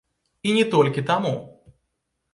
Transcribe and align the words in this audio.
І 0.49 0.55
не 0.55 0.63
толькі 0.71 1.05
таму. 1.13 1.37